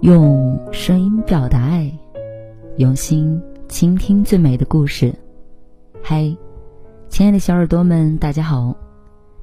[0.00, 1.92] 用声音表达爱，
[2.78, 5.14] 用心倾听最美的故事。
[6.02, 6.34] 嗨，
[7.10, 8.74] 亲爱的小耳朵们，大家好！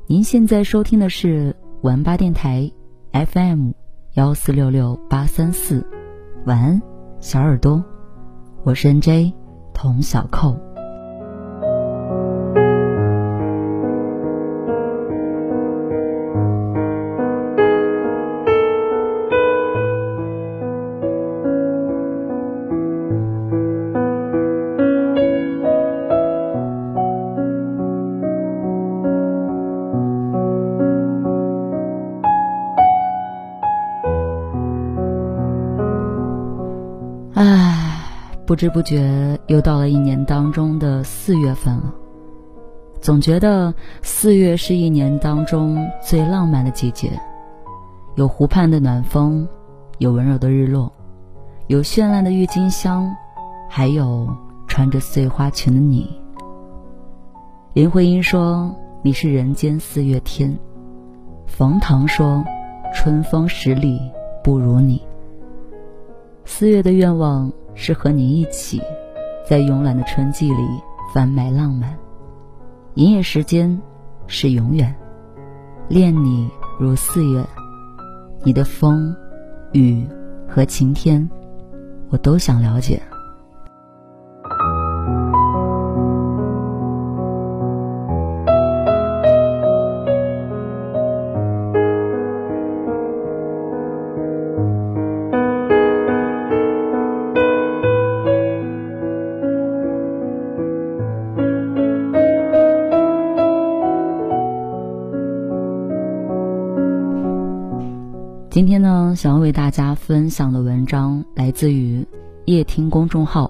[0.08, 2.72] 您现在收听的是玩吧电台
[3.14, 3.70] FM
[4.16, 5.86] 幺四六六八三四。
[6.46, 6.82] 晚安，
[7.20, 7.84] 小耳朵，
[8.64, 9.32] 我是 NJ
[9.74, 10.67] 童小扣。
[38.48, 41.94] 不知不觉又到了一年当中的四月份了，
[43.02, 47.12] 总觉得四月是一年当中最浪漫的季节，
[48.16, 49.46] 有湖畔的暖风，
[49.98, 50.90] 有温柔的日落，
[51.68, 53.14] 有绚烂的郁金香，
[53.68, 54.34] 还有
[54.66, 56.10] 穿着碎花裙的你。
[57.74, 60.58] 林徽因说你是人间四月天，
[61.48, 62.42] 冯唐说
[62.96, 64.00] 春风十里
[64.42, 65.02] 不如你。
[66.46, 67.52] 四月的愿望。
[67.80, 68.82] 是和你一起，
[69.48, 70.64] 在慵懒的春季里
[71.14, 71.96] 贩卖浪漫。
[72.96, 73.80] 营业时间
[74.26, 74.94] 是永远，
[75.88, 77.46] 恋你如四月，
[78.44, 79.16] 你的风、
[79.74, 80.06] 雨
[80.50, 81.30] 和晴天，
[82.10, 83.00] 我都想了解。
[109.18, 112.06] 想要为大家分享的文章来自于
[112.46, 113.50] 夜听公众号，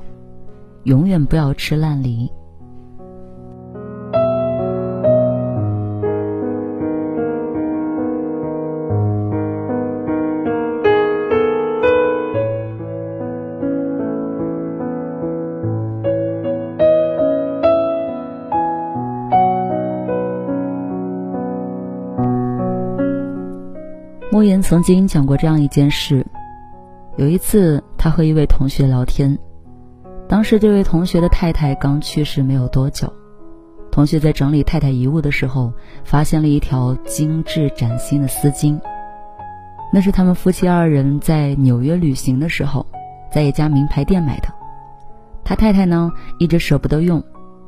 [0.85, 2.31] 永远不要吃烂梨。
[24.61, 26.25] 曾经讲过这样一件事：
[27.17, 29.37] 有一次，他和一位同学聊天，
[30.27, 33.11] 当时这位同学的太太刚去世没有多久，
[33.91, 35.73] 同学在整理太太遗物的时候，
[36.03, 38.79] 发现了一条精致崭新的丝巾，
[39.91, 42.85] 那是他们夫妻二人在纽约旅行的时候，
[43.31, 44.47] 在一家名牌店买的。
[45.43, 47.23] 他太太呢，一直舍不得用，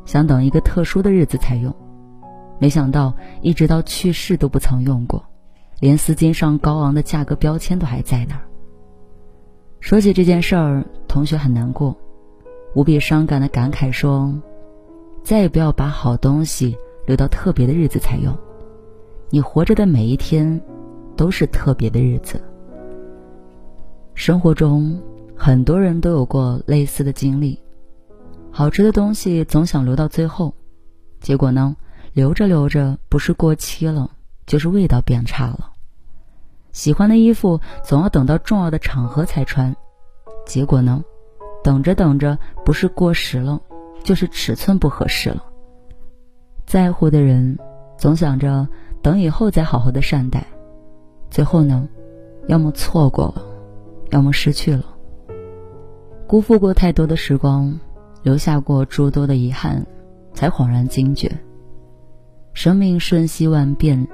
[0.05, 1.73] 想等一个特殊的日子才用，
[2.59, 5.23] 没想到一直到去世都不曾用过。
[5.79, 8.41] 连丝巾上高昂的价格标签都还在那儿。
[9.79, 11.95] 说起这件事儿，同学很难过，
[12.73, 14.33] 无比伤感的感慨说
[15.23, 18.37] ：“再也不要把好东西留到特别的日子才用，
[19.29, 20.59] 你活着的每一天
[21.15, 22.41] 都是特别的日子。”
[24.13, 25.01] 生活中，
[25.33, 27.57] 很多人都有过类似的经历，
[28.51, 30.53] 好吃的东西总想留到最后，
[31.21, 31.73] 结果呢，
[32.11, 34.11] 留着留着不是过期了。
[34.49, 35.73] 就是味道变差了，
[36.71, 39.75] 喜欢的衣服总要等到重要的场合才穿，
[40.43, 41.03] 结果呢，
[41.63, 43.61] 等着等着不是过时了，
[44.03, 45.45] 就是尺寸不合适了。
[46.65, 47.59] 在乎的人
[47.95, 48.67] 总想着
[49.03, 50.43] 等以后再好好的善待，
[51.29, 51.87] 最后呢，
[52.47, 53.43] 要么错过了，
[54.09, 54.83] 要么失去了。
[56.25, 57.79] 辜负过太多的时光，
[58.23, 59.85] 留下过诸多的遗憾，
[60.33, 61.31] 才恍然惊觉，
[62.53, 64.07] 生命瞬息万变。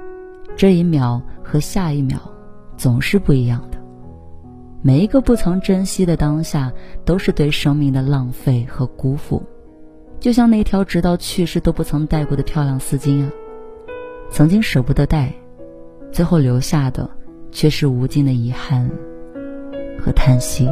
[0.56, 2.18] 这一秒和下一秒
[2.76, 3.78] 总是不一样的，
[4.82, 6.72] 每一个不曾珍惜的当下，
[7.04, 9.42] 都是对生命的浪费和辜负。
[10.18, 13.30] 就像那条直到去世都不曾戴过的漂亮丝巾啊，
[14.30, 15.30] 曾经舍不得戴，
[16.10, 17.08] 最后留下的
[17.52, 18.90] 却是无尽的遗憾
[20.00, 20.66] 和叹息。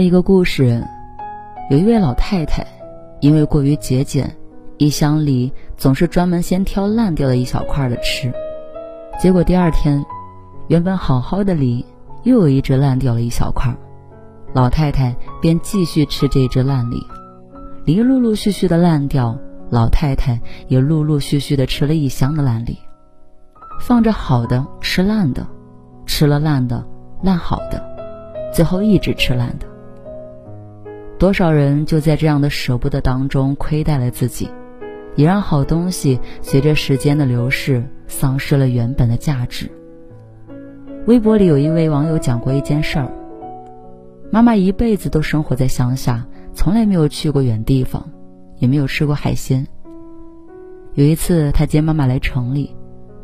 [0.00, 0.82] 一个故事，
[1.70, 2.66] 有一位老太太，
[3.20, 4.34] 因为过于节俭，
[4.78, 8.32] 一箱梨总是专门先挑烂掉的一小块的吃，
[9.20, 10.04] 结果第二天，
[10.68, 11.84] 原本好好的梨
[12.22, 13.74] 又有一只烂掉了一小块，
[14.52, 17.02] 老太太便继续吃这只烂梨，
[17.84, 19.36] 梨陆陆续续的烂掉，
[19.70, 22.78] 老太太也陆陆续续的吃了一箱的烂梨，
[23.80, 25.46] 放着好的吃烂的，
[26.06, 26.84] 吃了烂的
[27.22, 27.88] 烂好的。
[28.52, 29.66] 最后一直吃烂的，
[31.20, 34.48] 多少人就在这样的舍不得当中亏待了自己，
[35.16, 39.70] 也让好东西随着时间的流逝丧失了原本的价值。
[41.06, 43.12] 微博里有一位网友讲过一件事儿：
[44.32, 48.02] 妈妈一辈子都生活在乡下，从来没有去过远地方，
[48.56, 49.66] 也没有吃过海鲜。
[50.94, 52.74] 有一次，他接妈妈来城里，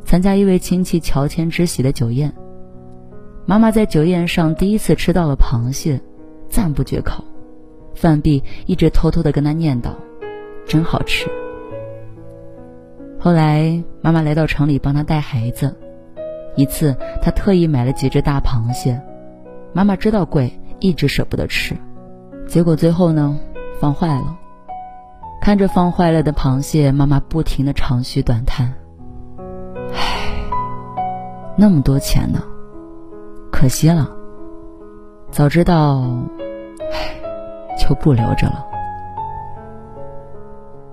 [0.04, 2.30] 参加一位亲戚乔迁之喜的酒宴。
[3.46, 5.98] 妈妈在酒宴上第一次吃到了螃蟹，
[6.50, 7.24] 赞不绝口。
[7.96, 9.90] 饭毕，一直偷偷的跟他念叨
[10.68, 11.26] ：“真好吃。”
[13.18, 15.74] 后来妈妈来到城里帮他带孩子，
[16.54, 19.00] 一次他特意买了几只大螃蟹。
[19.72, 21.76] 妈妈知道贵，一直舍不得吃，
[22.46, 23.36] 结果最后呢，
[23.80, 24.38] 放坏了。
[25.40, 28.74] 看着放坏了的螃蟹，妈妈不停的长吁短叹
[29.92, 30.42] ：“唉，
[31.56, 32.42] 那么多钱呢。”
[33.52, 34.10] 可惜了，
[35.30, 36.02] 早知道，
[36.92, 37.16] 唉，
[37.76, 38.66] 就不留着了。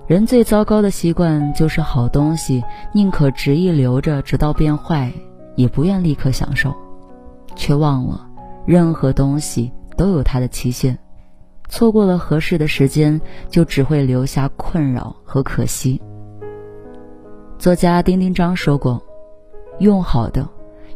[0.06, 5.10] 人最糟糕的习惯就是好东西宁可执意留着，直到变坏，
[5.56, 6.74] 也不愿立刻享受，
[7.56, 8.28] 却忘了
[8.66, 10.98] 任何东西都有它的期限，
[11.68, 16.00] 错过了合适的时间，就只会留下困扰和可惜。
[17.58, 19.02] 作家丁丁章说过
[19.80, 20.46] ：“用好的。”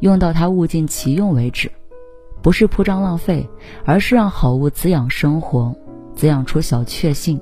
[0.00, 1.68] 用到它物尽其用为止，
[2.42, 3.48] 不是铺张浪费，
[3.84, 5.74] 而是让好物滋养生活，
[6.14, 7.40] 滋养出小确幸，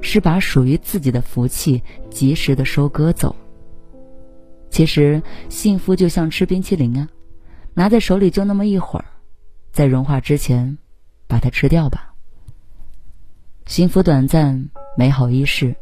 [0.00, 3.34] 是把属于自己的福气及时的收割走。
[4.70, 7.08] 其实幸福就像吃冰淇淋啊，
[7.74, 9.04] 拿在手里就那么一会儿，
[9.70, 10.78] 在融化之前，
[11.26, 12.14] 把它吃掉吧。
[13.66, 15.74] 幸福短暂，美好一世，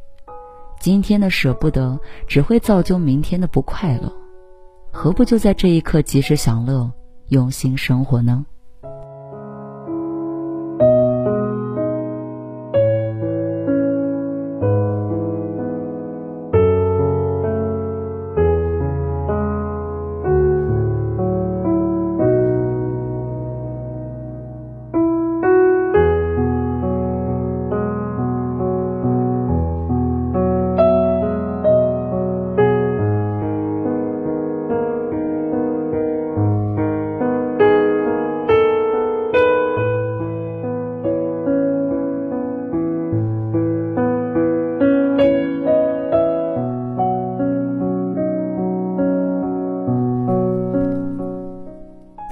[0.80, 4.12] 今天的舍不得，只会造就明天的不快乐。
[4.92, 6.90] 何不就在这一刻及时享乐，
[7.30, 8.44] 用心生活呢？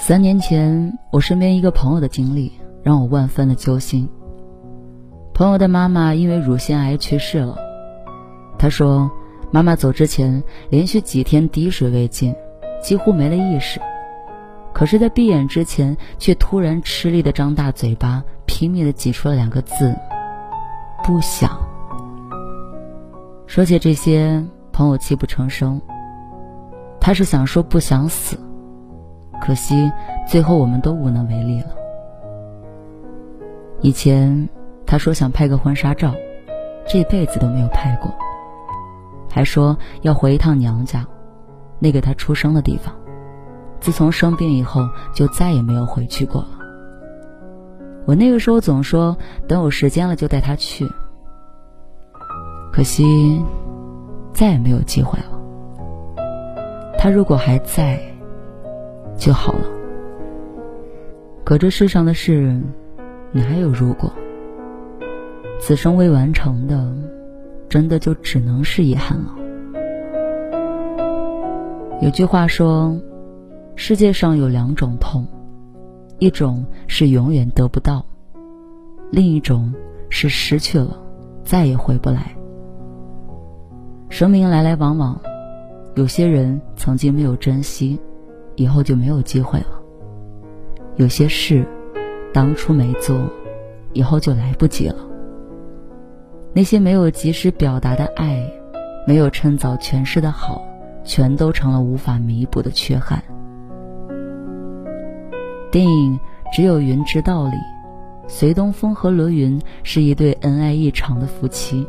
[0.09, 2.51] 三年前，我身边一个朋友的经历
[2.83, 4.09] 让我万分的揪心。
[5.35, 7.55] 朋友的妈妈因为乳腺癌去世了，
[8.59, 9.11] 他说，
[9.51, 12.35] 妈妈走之前连续几天滴水未进，
[12.83, 13.79] 几乎没了意识，
[14.73, 19.95] 可是，在闭眼之前却突然吃力的张大嘴巴，拼命的挤出了两个字：
[21.05, 21.50] 不想。
[23.47, 25.79] 说起这些，朋友泣不成声。
[26.99, 28.38] 他是想说不想死。
[29.40, 29.90] 可惜，
[30.26, 31.68] 最后我们都无能为力了。
[33.80, 34.49] 以前
[34.85, 36.12] 他说想拍个婚纱照，
[36.87, 38.12] 这辈子都没有拍过。
[39.30, 41.07] 还说要回一趟娘家，
[41.78, 42.95] 那个他出生的地方。
[43.80, 46.49] 自从生病以后，就再也没有回去过了。
[48.04, 49.16] 我那个时候总说
[49.47, 50.87] 等有时间了就带他去。
[52.73, 53.42] 可惜，
[54.33, 55.38] 再也没有机会了。
[56.99, 58.00] 他如果还在。
[59.19, 59.67] 就好了。
[61.45, 62.63] 可这世上的事，
[63.33, 64.11] 哪有如果？
[65.61, 66.95] 此生未完成的，
[67.69, 69.35] 真的就只能是遗憾了。
[72.01, 72.97] 有句话说，
[73.75, 75.27] 世界上有两种痛，
[76.21, 78.07] 一种是永远得不到，
[79.11, 79.75] 另一种
[80.09, 80.97] 是失去了，
[81.43, 82.37] 再也回不来。
[84.11, 85.21] 生命来来往往，
[85.97, 87.99] 有些人曾经没有珍惜。
[88.59, 89.81] 以后就没有机会了。
[90.97, 91.65] 有些事，
[92.35, 93.17] 当初没做，
[93.93, 94.97] 以后就来不及了。
[96.53, 98.45] 那些没有及时表达的爱，
[99.07, 100.61] 没有趁早诠释的好，
[101.05, 103.23] 全都成了无法弥补的缺憾。
[105.71, 106.15] 电影
[106.53, 107.57] 《只有云知道》里，
[108.27, 111.87] 隋东风和罗云是一对恩爱异常的夫妻，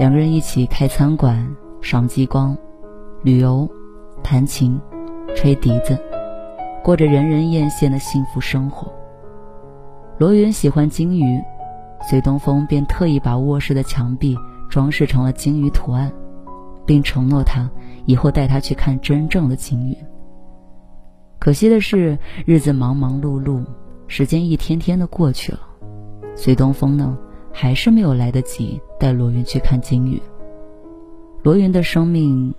[0.00, 1.46] 两个人一起开餐馆、
[1.80, 2.56] 赏极光、
[3.22, 3.70] 旅游、
[4.22, 4.80] 弹琴、
[5.40, 5.98] 吹笛子，
[6.84, 8.92] 过着人人艳羡的幸福生活。
[10.18, 11.40] 罗云喜欢金鱼，
[12.02, 14.36] 隋东风便特意把卧室的墙壁
[14.68, 16.12] 装饰成了金鱼图案，
[16.84, 17.70] 并承诺他
[18.04, 19.96] 以后带他去看真正的金鱼。
[21.38, 23.64] 可惜的是，日子忙忙碌碌。
[24.08, 25.60] 时间一天天的过去了，
[26.34, 27.16] 随东风呢，
[27.50, 30.20] 还是没有来得及带罗云去看金鱼。
[31.42, 32.54] 罗云的生命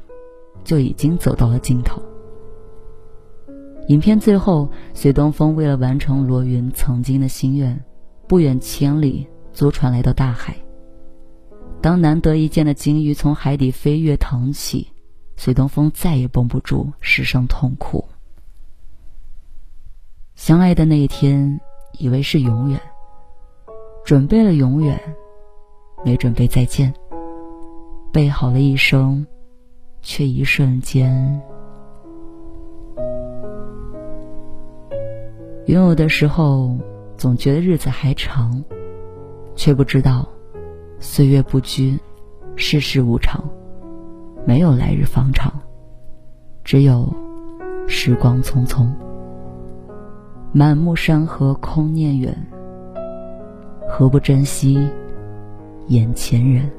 [0.63, 2.01] 就已经走到了尽头。
[3.91, 7.77] 影片最后，隋东风为了完成罗云曾经的心愿，
[8.25, 10.55] 不远千里租船来到大海。
[11.81, 14.88] 当难得一见的鲸鱼从海底飞跃腾起，
[15.36, 18.01] 隋东风再也绷不住，失声痛哭。
[20.36, 21.60] 相爱的那一天，
[22.00, 22.79] 以为是永远，
[24.05, 24.98] 准备了永远，
[26.05, 26.93] 没准备再见。
[28.13, 29.27] 备好了一生，
[30.01, 31.41] 却一瞬间。
[35.68, 36.75] 拥有的时候，
[37.15, 38.63] 总觉得日子还长，
[39.56, 40.27] 却不知道
[41.00, 41.98] 岁月不居，
[42.56, 43.44] 世事无常，
[44.46, 45.53] 没有来日方长，
[46.63, 47.08] 只有
[47.88, 48.88] 时光匆匆。
[50.51, 52.36] 满目山河空念远，
[53.88, 54.89] 何不珍惜
[55.88, 56.70] 眼前人？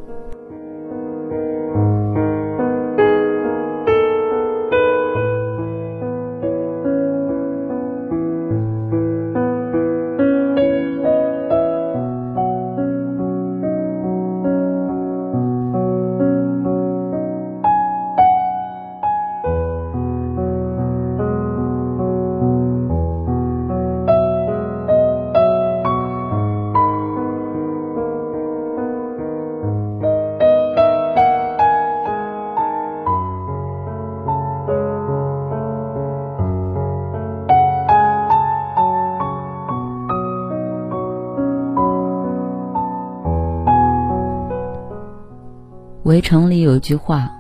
[46.13, 47.33] 围城里有一句话：“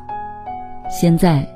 [0.89, 1.47] 现在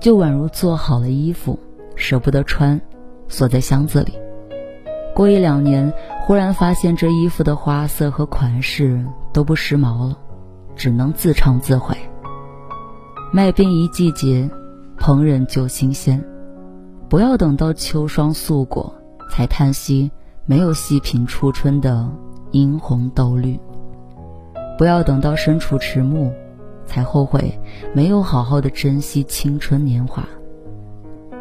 [0.00, 1.58] 就宛如做好了衣服，
[1.96, 2.80] 舍不得穿，
[3.28, 4.14] 锁在箱子里。
[5.14, 10.16] 过一两年，忽然发现这衣服的花色和款式都不时髦了，
[10.74, 11.94] 只能自唱自毁。
[13.34, 14.48] 卖冰一季节，
[14.98, 16.24] 烹饪就新鲜。
[17.06, 18.94] 不要等到秋霜素裹，
[19.30, 20.10] 才叹息
[20.46, 22.08] 没有细品初春的
[22.50, 23.60] 殷红豆绿。
[24.78, 26.32] 不要等到身处迟暮。”
[26.92, 27.58] 才后悔
[27.94, 30.22] 没有好好的珍惜青春年华。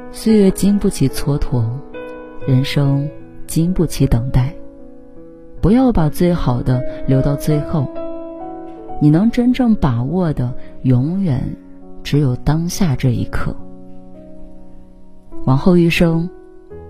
[0.09, 1.65] 岁月经不起蹉跎，
[2.47, 3.05] 人生
[3.47, 4.55] 经不起等待。
[5.59, 7.85] 不要把最好的留到最后，
[9.01, 10.53] 你能真正把握的，
[10.83, 11.43] 永远
[12.01, 13.53] 只有当下这一刻。
[15.43, 16.29] 往后余生，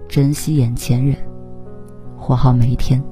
[0.07, 1.15] 珍惜眼前人，
[2.15, 3.03] 活好每一天。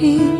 [0.00, 0.39] い。